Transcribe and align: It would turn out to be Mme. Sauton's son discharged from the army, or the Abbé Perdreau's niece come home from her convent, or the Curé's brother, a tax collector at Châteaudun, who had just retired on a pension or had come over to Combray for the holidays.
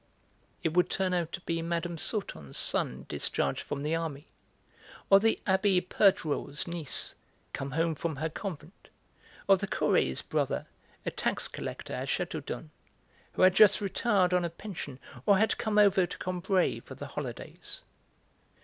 It 0.63 0.73
would 0.73 0.89
turn 0.89 1.13
out 1.13 1.31
to 1.33 1.41
be 1.41 1.61
Mme. 1.61 1.95
Sauton's 1.95 2.57
son 2.57 3.05
discharged 3.07 3.61
from 3.61 3.83
the 3.83 3.93
army, 3.93 4.29
or 5.11 5.19
the 5.19 5.39
Abbé 5.45 5.87
Perdreau's 5.87 6.65
niece 6.67 7.13
come 7.53 7.69
home 7.69 7.93
from 7.93 8.15
her 8.15 8.27
convent, 8.27 8.89
or 9.47 9.57
the 9.57 9.67
Curé's 9.67 10.23
brother, 10.23 10.65
a 11.05 11.11
tax 11.11 11.47
collector 11.47 11.93
at 11.93 12.07
Châteaudun, 12.07 12.69
who 13.33 13.43
had 13.43 13.53
just 13.53 13.79
retired 13.79 14.33
on 14.33 14.43
a 14.43 14.49
pension 14.49 14.97
or 15.27 15.37
had 15.37 15.59
come 15.59 15.77
over 15.77 16.07
to 16.07 16.17
Combray 16.17 16.79
for 16.79 16.95
the 16.95 17.05
holidays. 17.05 17.83